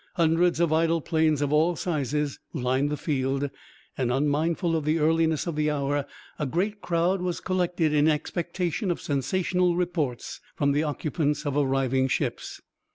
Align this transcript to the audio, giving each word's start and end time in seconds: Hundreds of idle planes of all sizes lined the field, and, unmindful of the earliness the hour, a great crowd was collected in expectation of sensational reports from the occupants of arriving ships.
Hundreds 0.15 0.59
of 0.59 0.73
idle 0.73 0.99
planes 0.99 1.43
of 1.43 1.53
all 1.53 1.75
sizes 1.75 2.39
lined 2.53 2.89
the 2.89 2.97
field, 2.97 3.51
and, 3.95 4.11
unmindful 4.11 4.75
of 4.75 4.83
the 4.83 4.97
earliness 4.97 5.43
the 5.43 5.69
hour, 5.69 6.07
a 6.39 6.47
great 6.47 6.81
crowd 6.81 7.21
was 7.21 7.39
collected 7.39 7.93
in 7.93 8.07
expectation 8.07 8.89
of 8.89 8.99
sensational 8.99 9.75
reports 9.75 10.41
from 10.55 10.71
the 10.71 10.81
occupants 10.81 11.45
of 11.45 11.55
arriving 11.55 12.07
ships. 12.07 12.59